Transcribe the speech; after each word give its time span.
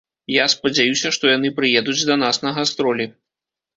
Я 0.35 0.45
спадзяюся, 0.53 1.11
што 1.17 1.29
яны 1.37 1.53
прыедуць 1.59 1.97
да 2.11 2.15
нас 2.25 2.43
на 2.47 2.57
гастролі. 2.59 3.05